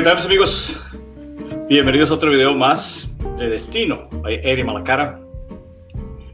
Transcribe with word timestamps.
¿Qué 0.00 0.04
tal 0.04 0.14
mis 0.14 0.24
amigos? 0.24 0.82
Bienvenidos 1.68 2.10
a 2.10 2.14
otro 2.14 2.30
video 2.30 2.54
más 2.54 3.10
de 3.36 3.50
Destino. 3.50 4.08
Soy 4.22 4.40
Eddie 4.42 4.64
Malacara. 4.64 5.20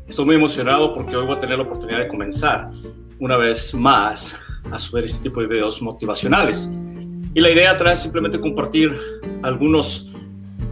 Estoy 0.07 0.25
muy 0.25 0.37
emocionado 0.37 0.95
porque 0.95 1.17
hoy 1.17 1.27
voy 1.27 1.35
a 1.35 1.41
tener 1.41 1.59
la 1.59 1.65
oportunidad 1.65 1.99
de 1.99 2.07
comenzar 2.07 2.71
una 3.19 3.37
vez 3.37 3.75
más 3.75 4.37
a 4.71 4.79
subir 4.79 5.03
este 5.03 5.25
tipo 5.25 5.41
de 5.41 5.49
videos 5.49 5.83
motivacionales. 5.83 6.71
Y 7.35 7.41
la 7.41 7.51
idea 7.51 7.73
atrás 7.73 7.95
es 7.95 8.03
simplemente 8.03 8.39
compartir 8.39 8.97
algunos 9.43 10.13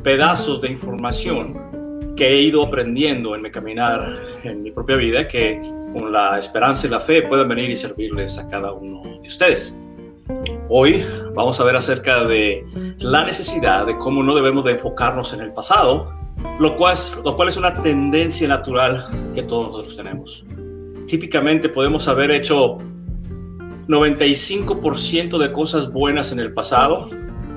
pedazos 0.04 0.60
de 0.60 0.70
información 0.70 2.14
que 2.14 2.28
he 2.28 2.42
ido 2.42 2.62
aprendiendo 2.62 3.34
en 3.34 3.42
mi 3.42 3.50
caminar 3.50 4.20
en 4.44 4.62
mi 4.62 4.70
propia 4.70 4.94
vida 4.94 5.26
que 5.26 5.58
con 5.92 6.12
la 6.12 6.38
esperanza 6.38 6.86
y 6.86 6.90
la 6.90 7.00
fe 7.00 7.22
pueden 7.22 7.48
venir 7.48 7.70
y 7.70 7.76
servirles 7.76 8.38
a 8.38 8.46
cada 8.46 8.70
uno 8.70 9.02
de 9.20 9.26
ustedes. 9.26 9.76
Hoy 10.70 11.04
vamos 11.34 11.60
a 11.60 11.64
ver 11.64 11.76
acerca 11.76 12.24
de 12.24 12.64
la 12.98 13.22
necesidad 13.24 13.86
de 13.86 13.98
cómo 13.98 14.22
no 14.22 14.34
debemos 14.34 14.64
de 14.64 14.72
enfocarnos 14.72 15.34
en 15.34 15.40
el 15.40 15.52
pasado, 15.52 16.06
lo 16.58 16.76
cual, 16.76 16.96
es, 17.48 17.56
una 17.58 17.82
tendencia 17.82 18.48
natural 18.48 19.06
que 19.34 19.42
todos 19.42 19.68
nosotros 19.68 19.96
tenemos. 19.96 20.46
Típicamente 21.06 21.68
podemos 21.68 22.08
haber 22.08 22.30
hecho 22.30 22.78
95% 23.88 25.36
de 25.36 25.52
cosas 25.52 25.92
buenas 25.92 26.32
en 26.32 26.40
el 26.40 26.54
pasado 26.54 27.10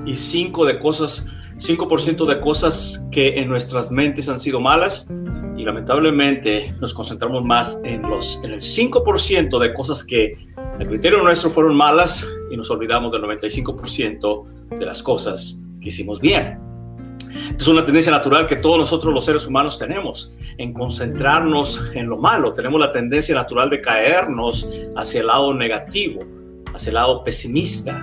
y 0.04 0.12
5% 0.12 0.66
de 0.66 0.78
cosas 0.78 1.26
5% 1.56 2.26
de 2.26 2.40
cosas 2.40 3.04
que 3.10 3.40
en 3.40 3.48
nuestras 3.48 3.90
mentes 3.90 4.28
han 4.28 4.38
sido 4.38 4.60
malas 4.60 5.08
y 5.56 5.64
lamentablemente 5.64 6.76
nos 6.78 6.94
concentramos 6.94 7.42
más 7.42 7.80
en 7.82 8.02
los 8.02 8.38
en 8.44 8.52
el 8.52 8.60
5% 8.60 9.58
de 9.58 9.74
cosas 9.74 10.04
que 10.04 10.36
el 10.78 10.86
criterio 10.86 11.20
nuestro 11.22 11.50
fueron 11.50 11.74
malas 11.74 12.24
y 12.50 12.56
nos 12.56 12.70
olvidamos 12.70 13.12
del 13.12 13.22
95% 13.22 14.68
de 14.78 14.86
las 14.86 15.02
cosas 15.02 15.58
que 15.80 15.88
hicimos 15.88 16.20
bien. 16.20 16.68
Es 17.56 17.66
una 17.68 17.84
tendencia 17.84 18.12
natural 18.12 18.46
que 18.46 18.56
todos 18.56 18.78
nosotros 18.78 19.12
los 19.12 19.24
seres 19.24 19.46
humanos 19.46 19.78
tenemos, 19.78 20.32
en 20.56 20.72
concentrarnos 20.72 21.90
en 21.94 22.08
lo 22.08 22.16
malo. 22.16 22.54
Tenemos 22.54 22.80
la 22.80 22.92
tendencia 22.92 23.34
natural 23.34 23.70
de 23.70 23.80
caernos 23.80 24.68
hacia 24.96 25.20
el 25.20 25.26
lado 25.26 25.54
negativo, 25.54 26.22
hacia 26.74 26.90
el 26.90 26.94
lado 26.94 27.22
pesimista. 27.24 28.02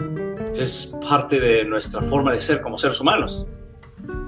Es 0.53 0.93
parte 1.07 1.39
de 1.39 1.65
nuestra 1.65 2.01
forma 2.01 2.31
de 2.31 2.41
ser 2.41 2.61
como 2.61 2.77
seres 2.77 2.99
humanos. 2.99 3.47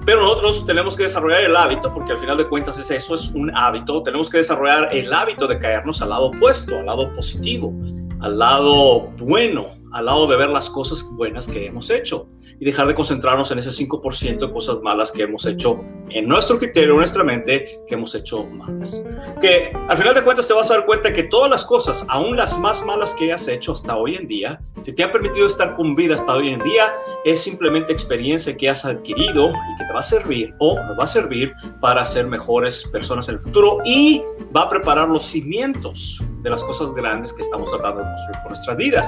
Pero 0.04 0.22
nosotros 0.22 0.64
tenemos 0.66 0.96
que 0.96 1.02
desarrollar 1.04 1.42
el 1.42 1.54
hábito, 1.54 1.92
porque 1.92 2.12
al 2.12 2.18
final 2.18 2.36
de 2.38 2.48
cuentas 2.48 2.78
es 2.78 2.90
eso, 2.90 3.14
es 3.14 3.28
un 3.28 3.54
hábito. 3.54 4.02
Tenemos 4.02 4.30
que 4.30 4.38
desarrollar 4.38 4.88
el 4.92 5.12
hábito 5.12 5.46
de 5.46 5.58
caernos 5.58 6.00
al 6.00 6.10
lado 6.10 6.26
opuesto, 6.26 6.78
al 6.78 6.86
lado 6.86 7.12
positivo, 7.12 7.74
al 8.20 8.38
lado 8.38 9.10
bueno, 9.18 9.77
al 9.92 10.06
lado 10.06 10.26
de 10.26 10.36
ver 10.36 10.48
las 10.48 10.70
cosas 10.70 11.08
buenas 11.12 11.46
que 11.46 11.66
hemos 11.66 11.90
hecho 11.90 12.28
y 12.60 12.64
dejar 12.64 12.86
de 12.86 12.94
concentrarnos 12.94 13.50
en 13.50 13.58
ese 13.58 13.70
5% 13.70 14.38
de 14.38 14.50
cosas 14.50 14.80
malas 14.82 15.12
que 15.12 15.22
hemos 15.22 15.46
hecho 15.46 15.84
en 16.10 16.26
nuestro 16.26 16.58
criterio, 16.58 16.92
en 16.92 16.98
nuestra 16.98 17.22
mente, 17.22 17.80
que 17.86 17.94
hemos 17.94 18.14
hecho 18.14 18.44
malas. 18.44 19.02
Que 19.40 19.72
al 19.88 19.96
final 19.96 20.14
de 20.14 20.22
cuentas 20.22 20.48
te 20.48 20.54
vas 20.54 20.70
a 20.70 20.74
dar 20.74 20.86
cuenta 20.86 21.12
que 21.12 21.24
todas 21.24 21.50
las 21.50 21.64
cosas, 21.64 22.04
aún 22.08 22.36
las 22.36 22.58
más 22.58 22.84
malas 22.84 23.14
que 23.14 23.32
has 23.32 23.46
hecho 23.48 23.72
hasta 23.72 23.96
hoy 23.96 24.16
en 24.16 24.26
día, 24.26 24.60
si 24.82 24.92
te 24.92 25.02
ha 25.02 25.12
permitido 25.12 25.46
estar 25.46 25.74
con 25.74 25.94
vida 25.94 26.14
hasta 26.14 26.34
hoy 26.34 26.48
en 26.48 26.62
día, 26.62 26.92
es 27.24 27.40
simplemente 27.40 27.92
experiencia 27.92 28.56
que 28.56 28.68
has 28.68 28.84
adquirido 28.84 29.50
y 29.50 29.78
que 29.78 29.84
te 29.86 29.92
va 29.92 30.00
a 30.00 30.04
servir 30.04 30.54
o 30.58 30.80
nos 30.82 30.98
va 30.98 31.04
a 31.04 31.08
servir 31.08 31.52
para 31.80 32.04
ser 32.04 32.26
mejores 32.26 32.84
personas 32.90 33.28
en 33.28 33.36
el 33.36 33.40
futuro 33.40 33.78
y 33.84 34.22
va 34.54 34.62
a 34.62 34.70
preparar 34.70 35.08
los 35.08 35.24
cimientos 35.24 36.22
de 36.42 36.50
las 36.50 36.62
cosas 36.64 36.92
grandes 36.94 37.32
que 37.32 37.42
estamos 37.42 37.70
tratando 37.70 38.00
de 38.00 38.06
construir 38.06 38.38
con 38.42 38.48
nuestras 38.48 38.76
vidas 38.76 39.06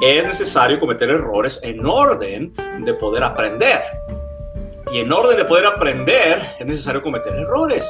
es 0.00 0.24
necesario 0.24 0.78
cometer 0.78 1.10
errores 1.10 1.60
en 1.62 1.84
orden 1.84 2.54
de 2.80 2.94
poder 2.94 3.24
aprender. 3.24 3.80
Y 4.92 4.98
en 5.00 5.12
orden 5.12 5.36
de 5.36 5.44
poder 5.44 5.66
aprender 5.66 6.54
es 6.58 6.66
necesario 6.66 7.02
cometer 7.02 7.34
errores. 7.34 7.86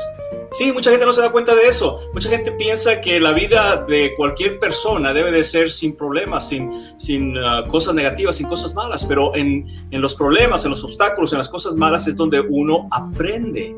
Sí, 0.50 0.72
mucha 0.72 0.90
gente 0.90 1.04
no 1.04 1.12
se 1.12 1.20
da 1.20 1.30
cuenta 1.30 1.54
de 1.54 1.62
eso. 1.62 2.00
Mucha 2.14 2.30
gente 2.30 2.52
piensa 2.52 3.00
que 3.00 3.20
la 3.20 3.32
vida 3.32 3.84
de 3.86 4.14
cualquier 4.16 4.58
persona 4.58 5.12
debe 5.12 5.30
de 5.30 5.44
ser 5.44 5.70
sin 5.70 5.94
problemas, 5.94 6.48
sin, 6.48 6.72
sin 6.98 7.36
uh, 7.36 7.68
cosas 7.68 7.94
negativas, 7.94 8.36
sin 8.36 8.48
cosas 8.48 8.74
malas. 8.74 9.04
Pero 9.04 9.36
en, 9.36 9.66
en 9.90 10.00
los 10.00 10.14
problemas, 10.14 10.64
en 10.64 10.70
los 10.70 10.82
obstáculos, 10.84 11.32
en 11.32 11.38
las 11.38 11.50
cosas 11.50 11.74
malas 11.74 12.06
es 12.06 12.16
donde 12.16 12.40
uno 12.40 12.88
aprende. 12.90 13.76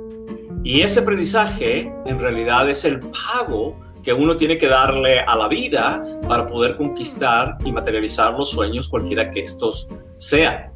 Y 0.62 0.82
ese 0.82 1.00
aprendizaje 1.00 1.92
en 2.06 2.18
realidad 2.18 2.68
es 2.70 2.84
el 2.84 3.00
pago 3.00 3.76
que 4.02 4.12
uno 4.12 4.36
tiene 4.36 4.58
que 4.58 4.66
darle 4.66 5.20
a 5.20 5.36
la 5.36 5.48
vida 5.48 6.04
para 6.28 6.46
poder 6.46 6.76
conquistar 6.76 7.58
y 7.64 7.72
materializar 7.72 8.34
los 8.34 8.50
sueños, 8.50 8.88
cualquiera 8.88 9.30
que 9.30 9.40
estos 9.40 9.88
sean. 10.16 10.72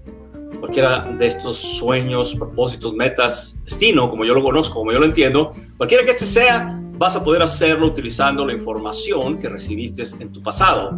Cualquiera 0.61 1.03
de 1.19 1.27
estos 1.27 1.57
sueños, 1.57 2.35
propósitos, 2.35 2.95
metas, 2.95 3.59
destino, 3.65 4.09
como 4.09 4.25
yo 4.25 4.35
lo 4.35 4.43
conozco, 4.43 4.77
como 4.77 4.93
yo 4.93 4.99
lo 4.99 5.05
entiendo, 5.05 5.53
cualquiera 5.77 6.05
que 6.05 6.13
este 6.13 6.27
sea, 6.27 6.81
vas 6.97 7.17
a 7.17 7.25
poder 7.25 7.43
hacerlo 7.43 7.87
utilizando 7.87 8.47
la 8.47 8.53
información 8.53 9.39
que 9.39 9.49
recibiste 9.49 10.03
en 10.21 10.33
tu 10.33 10.43
pasado, 10.43 10.93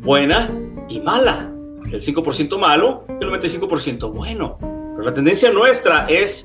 buena 0.00 0.50
y 0.88 1.00
mala. 1.00 1.52
El 1.90 2.00
5% 2.00 2.58
malo 2.58 3.04
y 3.08 3.24
el 3.24 3.30
95% 3.30 4.12
bueno. 4.12 4.58
Pero 4.60 5.02
la 5.02 5.14
tendencia 5.14 5.52
nuestra 5.52 6.06
es 6.08 6.44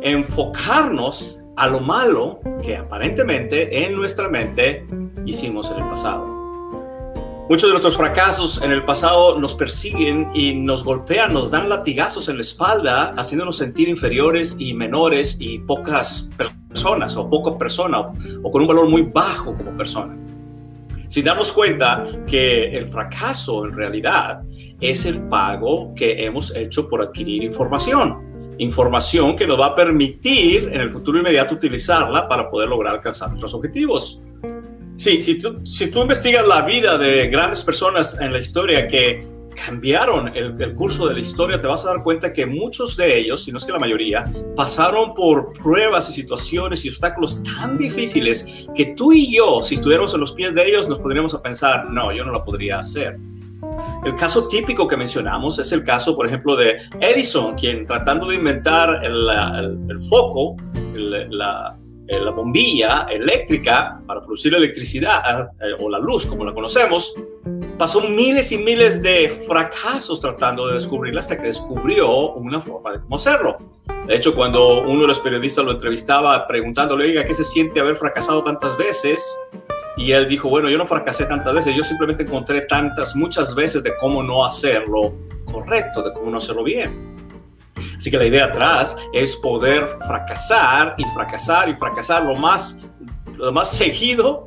enfocarnos 0.00 1.39
a 1.60 1.68
lo 1.68 1.78
malo 1.78 2.40
que 2.62 2.74
aparentemente 2.74 3.84
en 3.84 3.94
nuestra 3.94 4.30
mente 4.30 4.86
hicimos 5.26 5.70
en 5.70 5.76
el 5.76 5.90
pasado. 5.90 6.26
Muchos 7.50 7.64
de 7.64 7.70
nuestros 7.70 7.98
fracasos 7.98 8.62
en 8.62 8.72
el 8.72 8.82
pasado 8.82 9.38
nos 9.38 9.54
persiguen 9.54 10.30
y 10.34 10.54
nos 10.54 10.84
golpean, 10.84 11.34
nos 11.34 11.50
dan 11.50 11.68
latigazos 11.68 12.30
en 12.30 12.36
la 12.36 12.40
espalda, 12.40 13.12
haciéndonos 13.14 13.58
sentir 13.58 13.90
inferiores 13.90 14.56
y 14.58 14.72
menores 14.72 15.36
y 15.38 15.58
pocas 15.58 16.30
personas 16.70 17.14
o 17.16 17.28
poca 17.28 17.58
persona 17.58 18.00
o, 18.42 18.50
con 18.50 18.62
un 18.62 18.68
valor 18.68 18.88
muy 18.88 19.02
bajo 19.02 19.54
como 19.54 19.76
persona. 19.76 20.16
Sin 21.08 21.26
darnos 21.26 21.52
cuenta 21.52 22.06
que 22.26 22.74
el 22.74 22.86
fracaso 22.86 23.66
en 23.66 23.76
realidad 23.76 24.40
es 24.80 25.04
el 25.04 25.20
pago 25.28 25.92
que 25.94 26.24
hemos 26.24 26.56
hecho 26.56 26.88
por 26.88 27.02
adquirir 27.02 27.42
información 27.42 28.29
información 28.60 29.36
que 29.36 29.46
nos 29.46 29.58
va 29.58 29.66
a 29.66 29.74
permitir 29.74 30.70
en 30.72 30.80
el 30.80 30.90
futuro 30.90 31.18
inmediato 31.18 31.54
utilizarla 31.54 32.28
para 32.28 32.50
poder 32.50 32.68
lograr 32.68 32.94
alcanzar 32.94 33.30
nuestros 33.30 33.54
objetivos. 33.54 34.20
Sí, 34.96 35.22
si 35.22 35.38
tú, 35.38 35.64
si 35.64 35.90
tú 35.90 36.02
investigas 36.02 36.46
la 36.46 36.60
vida 36.62 36.98
de 36.98 37.28
grandes 37.28 37.64
personas 37.64 38.18
en 38.20 38.32
la 38.32 38.38
historia 38.38 38.86
que 38.86 39.26
cambiaron 39.64 40.28
el, 40.36 40.60
el, 40.60 40.74
curso 40.74 41.08
de 41.08 41.14
la 41.14 41.20
historia, 41.20 41.58
te 41.58 41.66
vas 41.66 41.86
a 41.86 41.88
dar 41.94 42.02
cuenta 42.02 42.32
que 42.34 42.44
muchos 42.44 42.98
de 42.98 43.18
ellos, 43.18 43.42
si 43.42 43.50
no 43.50 43.56
es 43.56 43.64
que 43.64 43.72
la 43.72 43.78
mayoría, 43.78 44.30
pasaron 44.54 45.14
por 45.14 45.54
pruebas 45.54 46.10
y 46.10 46.12
situaciones 46.12 46.84
y 46.84 46.90
obstáculos 46.90 47.42
tan 47.42 47.78
difíciles 47.78 48.46
que 48.74 48.94
tú 48.94 49.12
y 49.12 49.34
yo, 49.34 49.62
si 49.62 49.76
estuviéramos 49.76 50.12
en 50.12 50.20
los 50.20 50.32
pies 50.32 50.54
de 50.54 50.68
ellos, 50.68 50.86
nos 50.86 50.98
podríamos 50.98 51.34
a 51.34 51.42
pensar, 51.42 51.88
no, 51.90 52.12
yo 52.12 52.24
no 52.26 52.32
lo 52.32 52.44
podría 52.44 52.78
hacer. 52.78 53.18
El 54.04 54.14
caso 54.16 54.48
típico 54.48 54.88
que 54.88 54.96
mencionamos 54.96 55.58
es 55.58 55.72
el 55.72 55.82
caso, 55.84 56.16
por 56.16 56.26
ejemplo, 56.26 56.56
de 56.56 56.78
Edison, 57.00 57.54
quien 57.54 57.86
tratando 57.86 58.28
de 58.28 58.36
inventar 58.36 59.04
el, 59.04 59.98
foco, 60.08 60.56
la, 60.94 61.76
la, 62.08 62.30
bombilla 62.30 63.06
eléctrica 63.10 64.00
para 64.06 64.20
producir 64.20 64.54
electricidad 64.54 65.50
eh, 65.60 65.74
o 65.78 65.88
la 65.88 65.98
luz, 65.98 66.26
como 66.26 66.44
la 66.44 66.52
conocemos, 66.52 67.14
pasó 67.78 68.00
miles 68.02 68.52
y 68.52 68.58
miles 68.58 69.02
de 69.02 69.30
fracasos 69.46 70.20
tratando 70.20 70.66
de 70.68 70.74
descubrirla 70.74 71.20
hasta 71.20 71.36
que 71.38 71.46
descubrió 71.46 72.32
una 72.32 72.60
forma 72.60 72.92
de 72.92 73.00
cómo 73.00 73.16
hacerlo. 73.16 73.58
De 74.06 74.16
hecho, 74.16 74.34
cuando 74.34 74.82
uno 74.82 75.02
de 75.02 75.08
los 75.08 75.20
periodistas 75.20 75.64
lo 75.64 75.72
entrevistaba 75.72 76.46
preguntándole, 76.46 77.04
oiga, 77.06 77.24
¿qué 77.24 77.34
se 77.34 77.44
siente 77.44 77.80
haber 77.80 77.96
fracasado 77.96 78.42
tantas 78.42 78.76
veces? 78.76 79.22
Y 80.00 80.12
él 80.12 80.26
dijo, 80.26 80.48
bueno, 80.48 80.70
yo 80.70 80.78
no 80.78 80.86
fracasé 80.86 81.26
tantas 81.26 81.52
veces, 81.52 81.76
yo 81.76 81.84
simplemente 81.84 82.22
encontré 82.22 82.62
tantas, 82.62 83.14
muchas 83.14 83.54
veces 83.54 83.82
de 83.82 83.94
cómo 83.96 84.22
no 84.22 84.46
hacerlo 84.46 85.12
correcto, 85.44 86.02
de 86.02 86.10
cómo 86.14 86.30
no 86.30 86.38
hacerlo 86.38 86.64
bien. 86.64 87.18
Así 87.98 88.10
que 88.10 88.16
la 88.16 88.24
idea 88.24 88.46
atrás 88.46 88.96
es 89.12 89.36
poder 89.36 89.86
fracasar 90.06 90.94
y 90.96 91.04
fracasar 91.04 91.68
y 91.68 91.74
fracasar 91.74 92.24
lo 92.24 92.34
más, 92.34 92.78
lo 93.36 93.52
más 93.52 93.72
seguido 93.72 94.46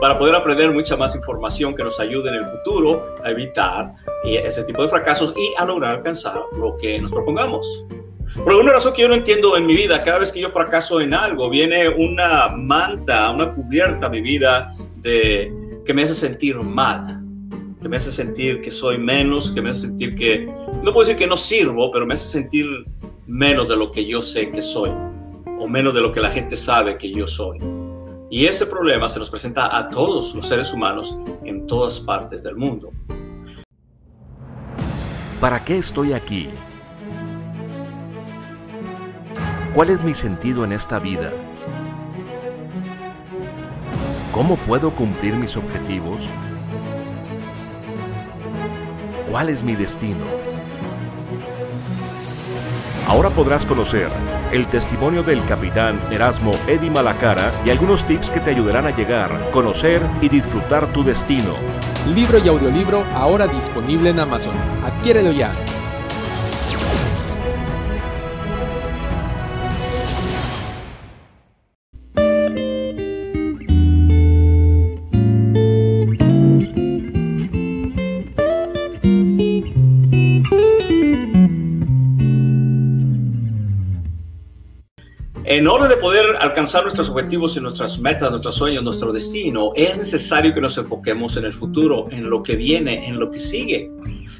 para 0.00 0.16
poder 0.16 0.36
aprender 0.36 0.72
mucha 0.72 0.96
más 0.96 1.16
información 1.16 1.74
que 1.74 1.82
nos 1.82 1.98
ayude 1.98 2.28
en 2.28 2.36
el 2.36 2.46
futuro 2.46 3.16
a 3.24 3.30
evitar 3.30 3.94
ese 4.24 4.62
tipo 4.62 4.84
de 4.84 4.88
fracasos 4.88 5.34
y 5.36 5.52
a 5.58 5.64
lograr 5.64 5.96
alcanzar 5.96 6.42
lo 6.56 6.76
que 6.76 7.00
nos 7.00 7.10
propongamos. 7.10 7.84
Por 8.36 8.50
alguna 8.50 8.74
razón 8.74 8.92
que 8.92 9.02
yo 9.02 9.08
no 9.08 9.14
entiendo 9.14 9.56
en 9.56 9.66
mi 9.66 9.74
vida, 9.74 10.00
cada 10.04 10.20
vez 10.20 10.30
que 10.30 10.40
yo 10.40 10.48
fracaso 10.48 11.00
en 11.00 11.12
algo, 11.12 11.50
viene 11.50 11.88
una 11.88 12.48
manta, 12.48 13.30
una 13.32 13.52
cubierta 13.52 14.06
a 14.06 14.08
mi 14.08 14.20
vida 14.20 14.72
de, 15.02 15.52
que 15.84 15.92
me 15.92 16.02
hace 16.02 16.14
sentir 16.14 16.56
mal, 16.56 17.22
que 17.80 17.88
me 17.88 17.96
hace 17.96 18.12
sentir 18.12 18.60
que 18.60 18.70
soy 18.70 18.98
menos, 18.98 19.50
que 19.50 19.60
me 19.60 19.70
hace 19.70 19.88
sentir 19.88 20.14
que, 20.14 20.46
no 20.82 20.92
puedo 20.92 21.00
decir 21.00 21.16
que 21.16 21.26
no 21.26 21.36
sirvo, 21.36 21.90
pero 21.90 22.06
me 22.06 22.14
hace 22.14 22.28
sentir 22.28 22.66
menos 23.26 23.68
de 23.68 23.76
lo 23.76 23.90
que 23.90 24.06
yo 24.06 24.22
sé 24.22 24.50
que 24.50 24.62
soy, 24.62 24.90
o 25.58 25.68
menos 25.68 25.92
de 25.94 26.00
lo 26.00 26.12
que 26.12 26.20
la 26.20 26.30
gente 26.30 26.56
sabe 26.56 26.96
que 26.96 27.10
yo 27.10 27.26
soy. 27.26 27.58
Y 28.30 28.46
ese 28.46 28.64
problema 28.64 29.08
se 29.08 29.18
nos 29.18 29.28
presenta 29.28 29.76
a 29.76 29.90
todos 29.90 30.34
los 30.34 30.48
seres 30.48 30.72
humanos 30.72 31.18
en 31.44 31.66
todas 31.66 32.00
partes 32.00 32.42
del 32.42 32.56
mundo. 32.56 32.90
¿Para 35.40 35.62
qué 35.64 35.76
estoy 35.76 36.12
aquí? 36.12 36.48
¿Cuál 39.74 39.90
es 39.90 40.04
mi 40.04 40.14
sentido 40.14 40.64
en 40.64 40.72
esta 40.72 40.98
vida? 40.98 41.32
¿Cómo 44.32 44.56
puedo 44.56 44.94
cumplir 44.94 45.34
mis 45.36 45.58
objetivos? 45.58 46.22
¿Cuál 49.30 49.50
es 49.50 49.62
mi 49.62 49.76
destino? 49.76 50.24
Ahora 53.06 53.28
podrás 53.28 53.66
conocer 53.66 54.08
el 54.50 54.66
testimonio 54.68 55.22
del 55.22 55.44
capitán 55.44 56.00
Erasmo 56.10 56.52
Eddy 56.66 56.88
Malacara 56.88 57.52
y 57.66 57.70
algunos 57.70 58.06
tips 58.06 58.30
que 58.30 58.40
te 58.40 58.50
ayudarán 58.52 58.86
a 58.86 58.96
llegar, 58.96 59.50
conocer 59.50 60.00
y 60.22 60.30
disfrutar 60.30 60.90
tu 60.94 61.04
destino. 61.04 61.54
Libro 62.14 62.38
y 62.38 62.48
audiolibro 62.48 63.04
ahora 63.12 63.46
disponible 63.46 64.10
en 64.10 64.20
Amazon. 64.20 64.56
Adquiérelo 64.82 65.32
ya. 65.32 65.52
En 85.52 85.68
orden 85.68 85.90
de 85.90 85.98
poder 85.98 86.24
alcanzar 86.40 86.82
nuestros 86.82 87.10
objetivos 87.10 87.58
y 87.58 87.60
nuestras 87.60 87.98
metas, 87.98 88.30
nuestros 88.30 88.54
sueños, 88.54 88.82
nuestro 88.82 89.12
destino, 89.12 89.72
es 89.76 89.98
necesario 89.98 90.54
que 90.54 90.62
nos 90.62 90.78
enfoquemos 90.78 91.36
en 91.36 91.44
el 91.44 91.52
futuro, 91.52 92.06
en 92.10 92.30
lo 92.30 92.42
que 92.42 92.56
viene, 92.56 93.06
en 93.06 93.20
lo 93.20 93.28
que 93.28 93.38
sigue. 93.38 93.90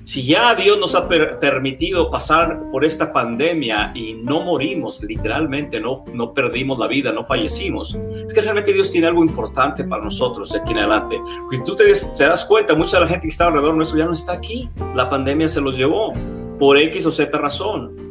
Si 0.04 0.24
ya 0.24 0.54
Dios 0.54 0.78
nos 0.78 0.94
ha 0.94 1.06
permitido 1.06 2.08
pasar 2.08 2.62
por 2.72 2.86
esta 2.86 3.12
pandemia 3.12 3.92
y 3.94 4.14
no 4.14 4.40
morimos, 4.40 5.02
literalmente 5.02 5.78
no, 5.80 6.02
no 6.14 6.32
perdimos 6.32 6.78
la 6.78 6.88
vida, 6.88 7.12
no 7.12 7.24
fallecimos, 7.24 7.94
es 8.26 8.32
que 8.32 8.40
realmente 8.40 8.72
Dios 8.72 8.90
tiene 8.90 9.08
algo 9.08 9.22
importante 9.22 9.84
para 9.84 10.02
nosotros 10.02 10.50
de 10.50 10.60
aquí 10.60 10.72
en 10.72 10.78
adelante. 10.78 11.20
Porque 11.42 11.58
tú 11.58 11.76
te, 11.76 11.92
te 11.92 12.24
das 12.24 12.42
cuenta, 12.46 12.74
mucha 12.74 12.96
de 12.96 13.02
la 13.02 13.08
gente 13.08 13.26
que 13.26 13.32
está 13.32 13.48
alrededor 13.48 13.74
nuestro 13.74 13.98
ya 13.98 14.06
no 14.06 14.14
está 14.14 14.32
aquí. 14.32 14.70
La 14.94 15.10
pandemia 15.10 15.50
se 15.50 15.60
los 15.60 15.76
llevó 15.76 16.14
por 16.58 16.78
X 16.78 17.04
o 17.04 17.10
Z 17.10 17.36
razón 17.36 18.01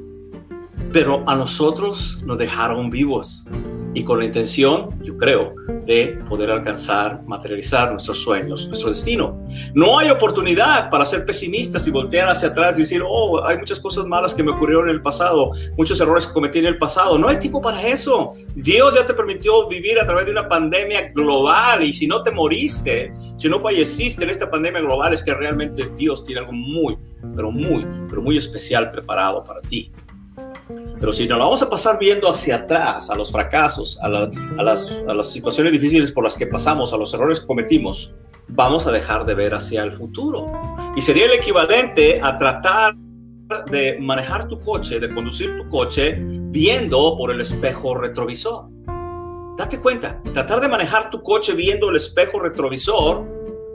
pero 0.91 1.23
a 1.27 1.35
nosotros 1.35 2.19
nos 2.23 2.37
dejaron 2.37 2.89
vivos 2.89 3.47
y 3.93 4.03
con 4.03 4.19
la 4.19 4.25
intención, 4.25 5.01
yo 5.03 5.17
creo, 5.17 5.53
de 5.85 6.19
poder 6.29 6.49
alcanzar, 6.49 7.23
materializar 7.25 7.91
nuestros 7.91 8.19
sueños, 8.19 8.67
nuestro 8.67 8.89
destino. 8.89 9.45
No 9.73 9.99
hay 9.99 10.09
oportunidad 10.09 10.89
para 10.89 11.05
ser 11.05 11.25
pesimistas 11.25 11.85
y 11.87 11.91
voltear 11.91 12.29
hacia 12.29 12.49
atrás 12.49 12.75
y 12.77 12.83
decir, 12.83 13.03
oh, 13.05 13.43
hay 13.43 13.57
muchas 13.57 13.79
cosas 13.79 14.05
malas 14.05 14.33
que 14.33 14.43
me 14.43 14.51
ocurrieron 14.51 14.87
en 14.87 14.95
el 14.95 15.01
pasado, 15.01 15.51
muchos 15.77 15.99
errores 15.99 16.25
que 16.25 16.33
cometí 16.33 16.59
en 16.59 16.67
el 16.67 16.77
pasado. 16.77 17.17
No 17.17 17.27
hay 17.27 17.37
tiempo 17.37 17.61
para 17.61 17.85
eso. 17.85 18.31
Dios 18.55 18.95
ya 18.95 19.05
te 19.05 19.13
permitió 19.13 19.67
vivir 19.67 19.99
a 19.99 20.05
través 20.05 20.25
de 20.25 20.31
una 20.31 20.47
pandemia 20.47 21.11
global 21.13 21.83
y 21.83 21.91
si 21.91 22.07
no 22.07 22.23
te 22.23 22.31
moriste, 22.31 23.11
si 23.37 23.49
no 23.49 23.59
falleciste 23.59 24.23
en 24.23 24.29
esta 24.29 24.49
pandemia 24.49 24.81
global, 24.81 25.13
es 25.13 25.21
que 25.21 25.33
realmente 25.33 25.91
Dios 25.97 26.23
tiene 26.23 26.39
algo 26.41 26.53
muy, 26.53 26.97
pero 27.35 27.51
muy, 27.51 27.85
pero 28.09 28.21
muy 28.21 28.37
especial 28.37 28.89
preparado 28.91 29.43
para 29.43 29.59
ti. 29.61 29.91
Pero 31.01 31.13
si 31.13 31.27
nos 31.27 31.39
lo 31.39 31.45
vamos 31.45 31.63
a 31.63 31.69
pasar 31.69 31.97
viendo 31.97 32.29
hacia 32.29 32.57
atrás, 32.57 33.09
a 33.09 33.15
los 33.15 33.31
fracasos, 33.31 33.97
a, 34.03 34.07
las, 34.07 35.03
a 35.07 35.13
las 35.15 35.31
situaciones 35.31 35.73
difíciles 35.73 36.11
por 36.11 36.23
las 36.23 36.37
que 36.37 36.45
pasamos, 36.45 36.93
a 36.93 36.97
los 36.97 37.11
errores 37.15 37.39
que 37.39 37.47
cometimos, 37.47 38.13
vamos 38.49 38.85
a 38.85 38.91
dejar 38.91 39.25
de 39.25 39.33
ver 39.33 39.55
hacia 39.55 39.81
el 39.81 39.91
futuro. 39.91 40.51
Y 40.95 41.01
sería 41.01 41.25
el 41.25 41.31
equivalente 41.31 42.21
a 42.21 42.37
tratar 42.37 42.95
de 43.71 43.97
manejar 43.99 44.47
tu 44.47 44.59
coche, 44.59 44.99
de 44.99 45.11
conducir 45.11 45.57
tu 45.57 45.67
coche 45.69 46.17
viendo 46.19 47.17
por 47.17 47.31
el 47.31 47.41
espejo 47.41 47.95
retrovisor. 47.95 48.67
Date 49.57 49.79
cuenta, 49.79 50.21
tratar 50.35 50.61
de 50.61 50.67
manejar 50.67 51.09
tu 51.09 51.23
coche 51.23 51.53
viendo 51.53 51.89
el 51.89 51.95
espejo 51.95 52.39
retrovisor 52.39 53.25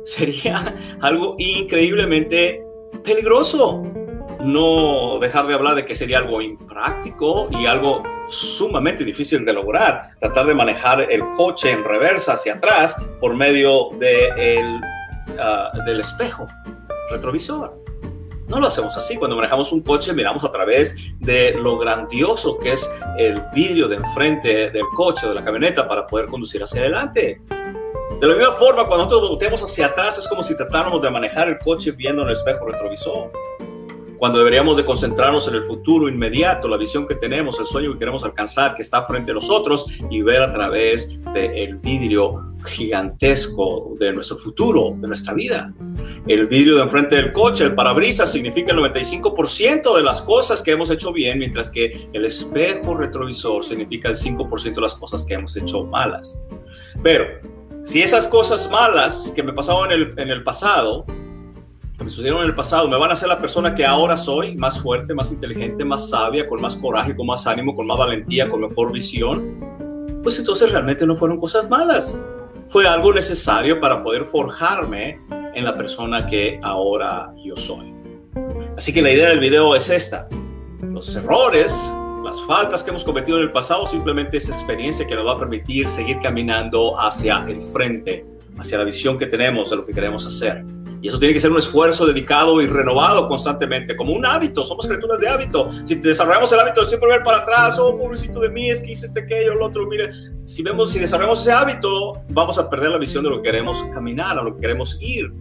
sería 0.04 0.76
algo 1.00 1.34
increíblemente 1.38 2.64
peligroso 3.02 3.82
no 4.46 5.18
dejar 5.18 5.46
de 5.46 5.54
hablar 5.54 5.74
de 5.74 5.84
que 5.84 5.94
sería 5.94 6.18
algo 6.18 6.40
impráctico 6.40 7.48
y 7.50 7.66
algo 7.66 8.02
sumamente 8.26 9.04
difícil 9.04 9.44
de 9.44 9.52
lograr, 9.52 10.10
tratar 10.18 10.46
de 10.46 10.54
manejar 10.54 11.10
el 11.10 11.22
coche 11.36 11.72
en 11.72 11.84
reversa 11.84 12.34
hacia 12.34 12.54
atrás 12.54 12.96
por 13.20 13.34
medio 13.34 13.90
de 13.98 14.80
ah, 15.38 15.72
del 15.84 16.00
espejo 16.00 16.46
retrovisor. 17.10 17.84
No 18.48 18.60
lo 18.60 18.68
hacemos 18.68 18.96
así. 18.96 19.16
Cuando 19.16 19.34
manejamos 19.34 19.72
un 19.72 19.80
coche, 19.80 20.12
miramos 20.12 20.44
a 20.44 20.52
través 20.52 20.94
de 21.18 21.52
lo 21.52 21.76
grandioso 21.78 22.58
que 22.58 22.72
es 22.72 22.88
el 23.18 23.42
vidrio 23.52 23.88
de 23.88 23.96
enfrente 23.96 24.70
del 24.70 24.84
coche, 24.94 25.28
de 25.28 25.34
la 25.34 25.42
camioneta, 25.42 25.88
para 25.88 26.06
poder 26.06 26.26
conducir 26.26 26.62
hacia 26.62 26.80
adelante. 26.80 27.40
De 28.20 28.26
la 28.26 28.34
misma 28.36 28.52
forma, 28.52 28.86
cuando 28.86 29.04
nosotros 29.04 29.30
volteamos 29.30 29.62
hacia 29.64 29.86
atrás, 29.86 30.16
es 30.18 30.28
como 30.28 30.44
si 30.44 30.54
tratáramos 30.54 31.02
de 31.02 31.10
manejar 31.10 31.48
el 31.48 31.58
coche 31.58 31.90
viendo 31.90 32.22
el 32.22 32.30
espejo 32.30 32.66
retrovisor 32.66 33.32
cuando 34.18 34.38
deberíamos 34.38 34.76
de 34.76 34.84
concentrarnos 34.84 35.48
en 35.48 35.54
el 35.54 35.62
futuro 35.62 36.08
inmediato, 36.08 36.68
la 36.68 36.76
visión 36.76 37.06
que 37.06 37.14
tenemos, 37.14 37.58
el 37.60 37.66
sueño 37.66 37.92
que 37.92 37.98
queremos 37.98 38.24
alcanzar, 38.24 38.74
que 38.74 38.82
está 38.82 39.02
frente 39.02 39.30
a 39.30 39.34
nosotros 39.34 39.86
y 40.10 40.22
ver 40.22 40.42
a 40.42 40.52
través 40.52 41.20
del 41.34 41.76
vidrio 41.76 42.54
gigantesco 42.64 43.94
de 43.98 44.12
nuestro 44.12 44.36
futuro, 44.36 44.94
de 44.98 45.08
nuestra 45.08 45.34
vida. 45.34 45.72
El 46.26 46.46
vidrio 46.46 46.76
de 46.76 46.82
enfrente 46.82 47.16
del 47.16 47.32
coche, 47.32 47.64
el 47.64 47.74
parabrisas, 47.74 48.32
significa 48.32 48.72
el 48.72 48.78
95% 48.78 49.96
de 49.96 50.02
las 50.02 50.22
cosas 50.22 50.62
que 50.62 50.72
hemos 50.72 50.90
hecho 50.90 51.12
bien, 51.12 51.38
mientras 51.38 51.70
que 51.70 52.08
el 52.12 52.24
espejo 52.24 52.96
retrovisor 52.96 53.64
significa 53.64 54.08
el 54.08 54.16
5% 54.16 54.74
de 54.74 54.80
las 54.80 54.94
cosas 54.94 55.24
que 55.24 55.34
hemos 55.34 55.56
hecho 55.56 55.84
malas. 55.84 56.42
Pero 57.02 57.26
si 57.84 58.02
esas 58.02 58.26
cosas 58.26 58.68
malas 58.70 59.32
que 59.34 59.42
me 59.42 59.52
pasaban 59.52 59.92
en 59.92 60.00
el, 60.00 60.18
en 60.18 60.30
el 60.30 60.42
pasado 60.42 61.04
que 61.96 62.04
me 62.04 62.10
sucedieron 62.10 62.42
en 62.42 62.48
el 62.48 62.54
pasado 62.54 62.88
me 62.88 62.98
van 62.98 63.10
a 63.10 63.14
hacer 63.14 63.28
la 63.28 63.40
persona 63.40 63.74
que 63.74 63.84
ahora 63.84 64.16
soy, 64.16 64.54
más 64.56 64.80
fuerte, 64.80 65.14
más 65.14 65.30
inteligente, 65.32 65.84
más 65.84 66.10
sabia, 66.10 66.46
con 66.46 66.60
más 66.60 66.76
coraje, 66.76 67.16
con 67.16 67.26
más 67.26 67.46
ánimo, 67.46 67.74
con 67.74 67.86
más 67.86 67.96
valentía, 67.96 68.48
con 68.48 68.60
mejor 68.60 68.92
visión, 68.92 70.20
pues 70.22 70.38
entonces 70.38 70.70
realmente 70.70 71.06
no 71.06 71.16
fueron 71.16 71.38
cosas 71.38 71.70
malas. 71.70 72.24
Fue 72.68 72.86
algo 72.86 73.12
necesario 73.12 73.80
para 73.80 74.02
poder 74.02 74.24
forjarme 74.24 75.20
en 75.54 75.64
la 75.64 75.74
persona 75.74 76.26
que 76.26 76.60
ahora 76.62 77.32
yo 77.42 77.56
soy. 77.56 77.94
Así 78.76 78.92
que 78.92 79.00
la 79.00 79.10
idea 79.10 79.28
del 79.30 79.40
video 79.40 79.74
es 79.74 79.88
esta. 79.88 80.28
Los 80.82 81.14
errores, 81.16 81.72
las 82.24 82.38
faltas 82.46 82.84
que 82.84 82.90
hemos 82.90 83.04
cometido 83.04 83.38
en 83.38 83.44
el 83.44 83.52
pasado, 83.52 83.86
simplemente 83.86 84.36
es 84.36 84.48
experiencia 84.48 85.06
que 85.06 85.14
nos 85.14 85.26
va 85.26 85.32
a 85.32 85.38
permitir 85.38 85.88
seguir 85.88 86.18
caminando 86.20 86.98
hacia 86.98 87.46
el 87.48 87.62
frente, 87.62 88.26
hacia 88.58 88.76
la 88.76 88.84
visión 88.84 89.16
que 89.16 89.26
tenemos 89.26 89.70
de 89.70 89.76
lo 89.76 89.86
que 89.86 89.94
queremos 89.94 90.26
hacer. 90.26 90.75
Y 91.06 91.08
eso 91.08 91.20
tiene 91.20 91.34
que 91.34 91.40
ser 91.40 91.52
un 91.52 91.58
esfuerzo 91.58 92.04
dedicado 92.04 92.60
y 92.60 92.66
renovado 92.66 93.28
constantemente, 93.28 93.94
como 93.94 94.12
un 94.12 94.26
hábito. 94.26 94.64
Somos 94.64 94.88
criaturas 94.88 95.20
de 95.20 95.28
hábito. 95.28 95.68
Si 95.84 95.94
desarrollamos 95.94 96.52
el 96.52 96.58
hábito 96.58 96.80
de 96.80 96.88
siempre 96.88 97.08
ver 97.08 97.22
para 97.22 97.38
atrás, 97.38 97.78
oh, 97.78 97.96
pobrecito 97.96 98.40
de 98.40 98.48
mí, 98.48 98.70
es 98.70 98.82
que 98.82 98.90
hice 98.90 99.06
este, 99.06 99.20
aquello, 99.20 99.54
lo 99.54 99.66
otro, 99.66 99.86
mire, 99.86 100.10
si 100.44 100.64
vemos, 100.64 100.90
si 100.90 100.98
desarrollamos 100.98 101.42
ese 101.42 101.52
hábito, 101.52 102.22
vamos 102.30 102.58
a 102.58 102.68
perder 102.68 102.90
la 102.90 102.98
visión 102.98 103.22
de 103.22 103.30
lo 103.30 103.36
que 103.36 103.44
queremos 103.44 103.84
caminar, 103.94 104.36
a 104.36 104.42
lo 104.42 104.56
que 104.56 104.62
queremos 104.62 104.98
ir. 105.00 105.32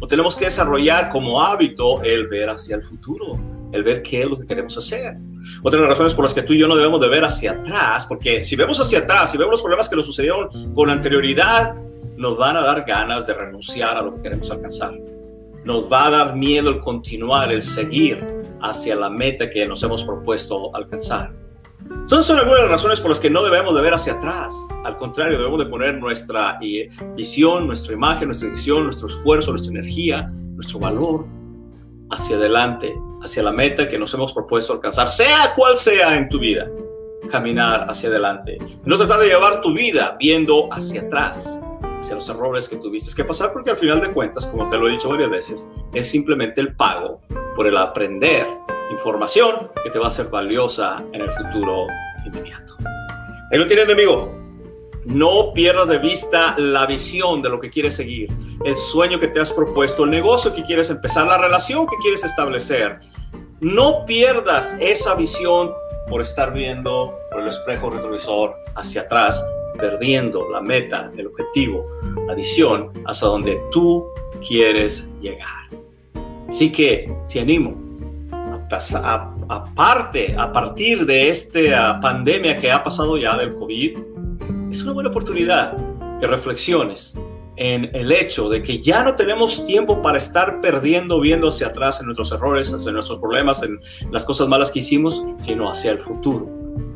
O 0.00 0.08
tenemos 0.08 0.34
que 0.34 0.46
desarrollar 0.46 1.08
como 1.10 1.40
hábito 1.40 2.02
el 2.02 2.26
ver 2.26 2.50
hacia 2.50 2.74
el 2.74 2.82
futuro, 2.82 3.38
el 3.70 3.84
ver 3.84 4.02
qué 4.02 4.24
es 4.24 4.28
lo 4.28 4.40
que 4.40 4.46
queremos 4.48 4.76
hacer. 4.76 5.18
Otra 5.62 5.78
de 5.78 5.86
las 5.86 5.92
razones 5.92 6.14
por 6.14 6.24
las 6.24 6.34
que 6.34 6.42
tú 6.42 6.52
y 6.52 6.58
yo 6.58 6.66
no 6.66 6.74
debemos 6.74 7.00
de 7.00 7.06
ver 7.06 7.22
hacia 7.22 7.52
atrás, 7.52 8.06
porque 8.08 8.42
si 8.42 8.56
vemos 8.56 8.80
hacia 8.80 8.98
atrás, 8.98 9.30
si 9.30 9.38
vemos 9.38 9.52
los 9.52 9.62
problemas 9.62 9.88
que 9.88 9.94
nos 9.94 10.04
sucedieron 10.04 10.74
con 10.74 10.90
anterioridad, 10.90 11.76
nos 12.16 12.36
van 12.36 12.56
a 12.56 12.62
dar 12.62 12.84
ganas 12.84 13.24
de 13.28 13.34
renunciar 13.34 13.96
a 13.96 14.02
lo 14.02 14.16
que 14.16 14.22
queremos 14.22 14.50
alcanzar. 14.50 15.11
Nos 15.64 15.92
va 15.92 16.06
a 16.06 16.10
dar 16.10 16.36
miedo 16.36 16.70
el 16.70 16.80
continuar, 16.80 17.52
el 17.52 17.62
seguir 17.62 18.24
hacia 18.60 18.96
la 18.96 19.10
meta 19.10 19.50
que 19.50 19.66
nos 19.66 19.82
hemos 19.82 20.04
propuesto 20.04 20.74
alcanzar. 20.74 21.32
Entonces 21.90 22.26
son 22.26 22.38
algunas 22.38 22.62
de 22.62 22.68
las 22.68 22.72
razones 22.72 23.00
por 23.00 23.10
las 23.10 23.20
que 23.20 23.30
no 23.30 23.42
debemos 23.42 23.74
de 23.74 23.80
ver 23.80 23.94
hacia 23.94 24.14
atrás. 24.14 24.54
Al 24.84 24.96
contrario, 24.96 25.38
debemos 25.38 25.58
de 25.58 25.66
poner 25.66 25.98
nuestra 25.98 26.58
eh, 26.60 26.88
visión, 27.16 27.66
nuestra 27.66 27.92
imagen, 27.92 28.28
nuestra 28.28 28.48
visión, 28.48 28.84
nuestro 28.84 29.06
esfuerzo, 29.08 29.50
nuestra 29.50 29.72
energía, 29.72 30.28
nuestro 30.54 30.78
valor 30.78 31.26
hacia 32.10 32.36
adelante, 32.36 32.94
hacia 33.22 33.42
la 33.42 33.52
meta 33.52 33.88
que 33.88 33.98
nos 33.98 34.12
hemos 34.14 34.32
propuesto 34.32 34.72
alcanzar, 34.72 35.10
sea 35.10 35.54
cual 35.54 35.76
sea 35.76 36.16
en 36.16 36.28
tu 36.28 36.38
vida, 36.38 36.68
caminar 37.30 37.86
hacia 37.88 38.08
adelante. 38.08 38.58
No 38.84 38.98
tratar 38.98 39.20
de 39.20 39.28
llevar 39.28 39.60
tu 39.60 39.72
vida 39.72 40.16
viendo 40.18 40.68
hacia 40.72 41.02
atrás, 41.02 41.60
hacia 42.02 42.16
los 42.16 42.28
errores 42.28 42.68
que 42.68 42.76
tuviste 42.76 43.14
que 43.14 43.24
pasar, 43.24 43.52
porque 43.52 43.70
al 43.70 43.76
final 43.76 44.00
de 44.00 44.10
cuentas, 44.10 44.46
como 44.46 44.68
te 44.68 44.76
lo 44.76 44.88
he 44.88 44.92
dicho 44.92 45.08
varias 45.08 45.30
veces, 45.30 45.68
es 45.94 46.08
simplemente 46.08 46.60
el 46.60 46.76
pago 46.76 47.20
por 47.56 47.66
el 47.66 47.76
aprender 47.76 48.46
información 48.90 49.70
que 49.82 49.90
te 49.90 49.98
va 49.98 50.08
a 50.08 50.10
ser 50.10 50.28
valiosa 50.28 51.02
en 51.12 51.22
el 51.22 51.32
futuro 51.32 51.86
inmediato. 52.24 52.76
Ahí 53.50 53.58
lo 53.58 53.66
tienes, 53.66 53.88
amigo. 53.88 54.30
No 55.04 55.52
pierdas 55.52 55.88
de 55.88 55.98
vista 55.98 56.54
la 56.58 56.86
visión 56.86 57.42
de 57.42 57.48
lo 57.48 57.58
que 57.58 57.70
quieres 57.70 57.96
seguir, 57.96 58.30
el 58.64 58.76
sueño 58.76 59.18
que 59.18 59.26
te 59.26 59.40
has 59.40 59.52
propuesto, 59.52 60.04
el 60.04 60.10
negocio 60.10 60.54
que 60.54 60.62
quieres 60.62 60.90
empezar, 60.90 61.26
la 61.26 61.38
relación 61.38 61.86
que 61.86 61.96
quieres 61.96 62.22
establecer. 62.22 63.00
No 63.60 64.04
pierdas 64.06 64.76
esa 64.78 65.14
visión 65.14 65.72
por 66.08 66.20
estar 66.20 66.52
viendo 66.52 67.18
por 67.32 67.40
el 67.42 67.48
espejo 67.48 67.90
retrovisor 67.90 68.54
hacia 68.76 69.02
atrás, 69.02 69.44
perdiendo 69.78 70.48
la 70.50 70.60
meta, 70.60 71.10
el 71.16 71.26
objetivo, 71.26 71.86
la 72.26 72.34
visión 72.34 72.90
hacia 73.06 73.28
donde 73.28 73.60
tú 73.70 74.06
quieres 74.46 75.10
llegar. 75.20 75.68
Así 76.48 76.70
que 76.70 77.12
te 77.32 77.40
animo 77.40 77.74
a, 78.70 79.34
aparte, 79.48 80.34
a 80.36 80.52
partir 80.52 81.06
de 81.06 81.28
esta 81.28 82.00
pandemia 82.00 82.58
que 82.58 82.70
ha 82.70 82.82
pasado 82.82 83.16
ya 83.16 83.36
del 83.36 83.54
COVID, 83.54 83.98
es 84.70 84.82
una 84.82 84.92
buena 84.92 85.10
oportunidad 85.10 85.76
que 86.18 86.26
reflexiones 86.26 87.14
en 87.56 87.90
el 87.94 88.10
hecho 88.12 88.48
de 88.48 88.62
que 88.62 88.80
ya 88.80 89.04
no 89.04 89.14
tenemos 89.14 89.66
tiempo 89.66 90.00
para 90.00 90.18
estar 90.18 90.60
perdiendo, 90.60 91.20
viendo 91.20 91.48
hacia 91.48 91.68
atrás 91.68 92.00
en 92.00 92.06
nuestros 92.06 92.32
errores, 92.32 92.72
en 92.72 92.94
nuestros 92.94 93.18
problemas, 93.18 93.62
en 93.62 93.78
las 94.10 94.24
cosas 94.24 94.48
malas 94.48 94.70
que 94.70 94.78
hicimos, 94.78 95.22
sino 95.40 95.70
hacia 95.70 95.90
el 95.90 95.98
futuro, 95.98 96.48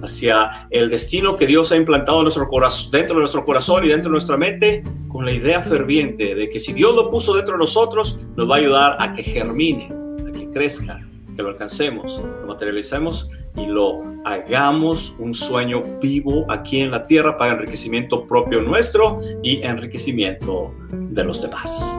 hacia 0.06 0.66
el 0.70 0.88
destino 0.88 1.36
que 1.36 1.46
Dios 1.46 1.70
ha 1.72 1.76
implantado 1.76 2.18
en 2.18 2.25
nuestro 2.25 2.48
corazón, 2.48 2.90
dentro 2.90 3.16
de 3.16 3.20
nuestro 3.20 3.44
corazón 3.44 3.84
y 3.84 3.88
dentro 3.88 4.08
de 4.08 4.12
nuestra 4.12 4.36
mente, 4.36 4.82
con 5.08 5.25
la 5.25 5.32
idea 5.32 5.60
ferviente 5.62 6.34
de 6.34 6.48
que 6.48 6.58
si 6.58 6.72
Dios 6.72 6.94
lo 6.94 7.10
puso 7.10 7.34
dentro 7.34 7.54
de 7.54 7.58
nosotros, 7.58 8.18
nos 8.36 8.50
va 8.50 8.56
a 8.56 8.58
ayudar 8.58 8.96
a 8.98 9.12
que 9.12 9.22
germine, 9.22 9.92
a 10.26 10.32
que 10.32 10.48
crezca, 10.50 11.06
que 11.36 11.42
lo 11.42 11.50
alcancemos, 11.50 12.22
lo 12.40 12.46
materialicemos 12.46 13.28
y 13.56 13.66
lo 13.66 14.02
hagamos 14.25 15.14
un 15.18 15.34
sueño 15.34 15.82
vivo 16.00 16.46
aquí 16.48 16.80
en 16.80 16.90
la 16.90 17.06
tierra 17.06 17.36
para 17.36 17.52
enriquecimiento 17.52 18.26
propio 18.26 18.60
nuestro 18.62 19.18
y 19.42 19.62
enriquecimiento 19.62 20.75
de 20.90 21.25
los 21.25 21.42
demás. 21.42 21.98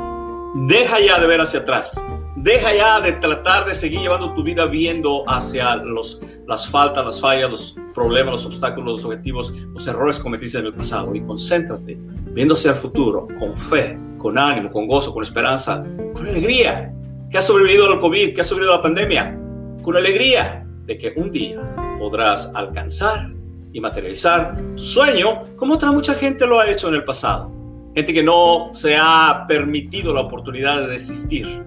Deja 0.67 0.99
ya 0.99 1.19
de 1.19 1.27
ver 1.27 1.41
hacia 1.41 1.61
atrás. 1.61 2.03
Deja 2.37 2.73
ya 2.75 3.01
de 3.01 3.13
tratar 3.13 3.65
de 3.65 3.73
seguir 3.73 3.99
llevando 3.99 4.33
tu 4.35 4.43
vida 4.43 4.67
viendo 4.67 5.23
hacia 5.27 5.75
los, 5.77 6.21
las 6.45 6.69
faltas, 6.69 7.03
las 7.03 7.19
fallas, 7.19 7.49
los 7.49 7.75
problemas, 7.95 8.33
los 8.33 8.45
obstáculos, 8.45 8.93
los 8.93 9.05
objetivos, 9.05 9.51
los 9.73 9.87
errores 9.87 10.19
cometidos 10.19 10.55
en 10.55 10.67
el 10.67 10.73
pasado 10.73 11.15
y 11.15 11.21
concéntrate 11.21 11.97
viendo 12.37 12.53
hacia 12.53 12.71
el 12.71 12.77
futuro 12.77 13.27
con 13.39 13.55
fe, 13.55 13.97
con 14.19 14.37
ánimo, 14.37 14.71
con 14.71 14.87
gozo, 14.87 15.11
con 15.11 15.23
esperanza, 15.23 15.83
con 16.13 16.27
alegría. 16.27 16.93
Que 17.31 17.39
has 17.39 17.47
sobrevivido 17.47 17.91
al 17.91 17.99
COVID, 17.99 18.35
que 18.35 18.41
has 18.41 18.47
sobrevivido 18.47 18.73
a 18.73 18.77
la 18.77 18.83
pandemia, 18.83 19.39
con 19.81 19.97
alegría, 19.97 20.63
de 20.85 20.95
que 20.95 21.13
un 21.17 21.31
día 21.31 21.59
podrás 21.97 22.51
alcanzar 22.53 23.31
y 23.73 23.81
materializar 23.81 24.55
tu 24.75 24.83
sueño 24.83 25.55
como 25.55 25.73
otra 25.73 25.91
mucha 25.91 26.13
gente 26.13 26.45
lo 26.45 26.59
ha 26.59 26.69
hecho 26.69 26.87
en 26.89 26.93
el 26.93 27.03
pasado. 27.03 27.51
Gente 27.95 28.13
que 28.13 28.21
no 28.21 28.69
se 28.73 28.95
ha 28.95 29.45
permitido 29.47 30.13
la 30.13 30.21
oportunidad 30.21 30.81
de 30.81 30.87
desistir. 30.89 31.63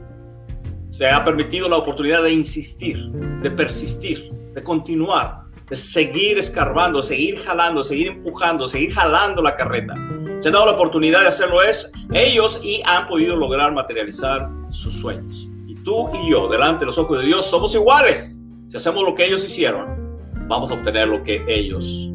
Se 1.00 1.08
ha 1.08 1.24
permitido 1.24 1.66
la 1.66 1.78
oportunidad 1.78 2.22
de 2.22 2.30
insistir, 2.30 3.10
de 3.10 3.50
persistir, 3.50 4.30
de 4.52 4.62
continuar, 4.62 5.44
de 5.70 5.74
seguir 5.74 6.36
escarbando, 6.36 7.02
seguir 7.02 7.38
jalando, 7.40 7.82
seguir 7.82 8.08
empujando, 8.08 8.68
seguir 8.68 8.92
jalando 8.92 9.40
la 9.40 9.56
carreta. 9.56 9.94
Se 10.40 10.48
han 10.48 10.52
dado 10.52 10.66
la 10.66 10.72
oportunidad 10.72 11.22
de 11.22 11.28
hacerlo 11.28 11.62
es, 11.62 11.90
ellos 12.12 12.60
y 12.62 12.82
han 12.84 13.06
podido 13.06 13.34
lograr 13.34 13.72
materializar 13.72 14.50
sus 14.68 14.92
sueños. 14.92 15.48
Y 15.66 15.74
tú 15.76 16.10
y 16.22 16.32
yo, 16.32 16.48
delante 16.48 16.80
de 16.80 16.86
los 16.88 16.98
ojos 16.98 17.20
de 17.20 17.24
Dios, 17.24 17.46
somos 17.46 17.74
iguales. 17.74 18.38
Si 18.66 18.76
hacemos 18.76 19.02
lo 19.02 19.14
que 19.14 19.24
ellos 19.24 19.42
hicieron, 19.42 20.18
vamos 20.48 20.70
a 20.70 20.74
obtener 20.74 21.08
lo 21.08 21.22
que 21.22 21.42
ellos 21.48 22.10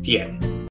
tienen. 0.00 0.61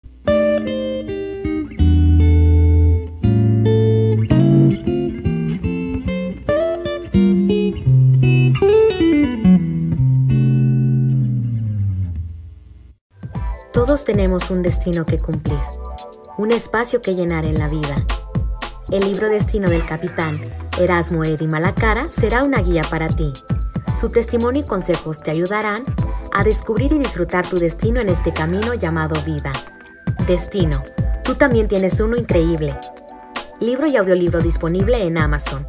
Todos 13.84 14.06
tenemos 14.06 14.52
un 14.52 14.62
destino 14.62 15.08
que 15.08 15.18
cumplir, 15.18 15.58
un 16.38 16.52
espacio 16.52 17.02
que 17.02 17.16
llenar 17.16 17.48
en 17.48 17.58
la 17.58 17.68
vida. 17.68 18.06
El 18.92 19.06
libro 19.06 19.28
Destino 19.28 19.72
del 19.72 19.84
Capitán 19.84 20.40
Erasmo 20.80 21.24
Edi 21.24 21.48
Malacara 21.48 22.12
será 22.12 22.44
una 22.44 22.62
guía 22.62 22.84
para 22.92 23.08
ti 23.08 23.34
su 23.98 24.12
testimonio 24.12 24.62
y 24.62 24.66
consejos 24.66 25.24
te 25.24 25.32
ayudarán 25.32 25.84
a 26.32 26.44
descubrir 26.44 26.92
y 26.92 27.00
disfrutar 27.00 27.50
tu 27.50 27.58
destino 27.58 28.00
en 28.00 28.10
este 28.10 28.32
camino 28.32 28.76
llamado 28.76 29.20
vida. 29.24 29.52
Destino. 30.28 30.84
Tú 31.24 31.34
también 31.34 31.68
tienes 31.68 32.00
uno 32.00 32.18
increíble. 32.18 32.76
Libro 33.60 33.88
y 33.88 33.98
audiolibro 33.98 34.42
disponible 34.42 35.02
en 35.02 35.18
Amazon. 35.18 35.68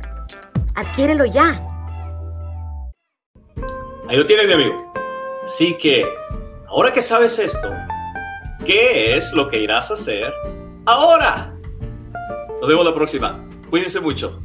Adquiérelo 0.74 1.24
ya. 1.24 1.66
Ahí 4.06 4.18
lo 4.18 4.26
tienes, 4.26 4.46
mi 4.48 4.52
amigo. 4.52 4.92
Así 5.46 5.78
que, 5.78 6.06
ahora 6.68 6.92
que 6.92 7.00
sabes 7.00 7.38
esto, 7.38 7.70
¿qué 8.64 9.16
es 9.16 9.32
lo 9.32 9.48
que 9.48 9.60
irás 9.60 9.90
a 9.90 9.94
hacer 9.94 10.32
ahora? 10.86 11.54
Nos 12.60 12.68
vemos 12.68 12.84
la 12.84 12.94
próxima. 12.94 13.44
Cuídense 13.70 14.00
mucho. 14.00 14.40